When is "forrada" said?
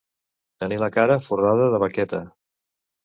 1.27-1.71